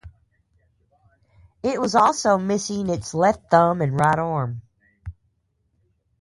It 1.61 1.79
was 1.79 1.93
also 1.93 2.39
missing 2.39 2.89
its 2.89 3.13
left 3.13 3.51
thumb 3.51 3.81
and 3.81 3.99
right 3.99 4.17
arm. 4.17 4.63